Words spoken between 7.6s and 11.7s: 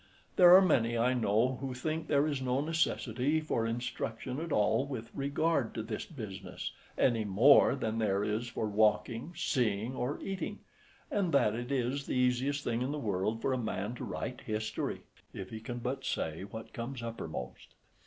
than there is for walking, seeing, or eating, and that